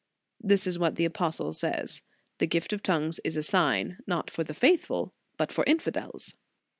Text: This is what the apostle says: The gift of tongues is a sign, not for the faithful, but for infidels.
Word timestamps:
This 0.39 0.65
is 0.65 0.79
what 0.79 0.95
the 0.95 1.05
apostle 1.05 1.53
says: 1.53 2.01
The 2.39 2.47
gift 2.47 2.73
of 2.73 2.81
tongues 2.81 3.19
is 3.23 3.37
a 3.37 3.43
sign, 3.43 3.99
not 4.07 4.31
for 4.31 4.43
the 4.43 4.55
faithful, 4.55 5.13
but 5.37 5.51
for 5.51 5.63
infidels. 5.65 6.33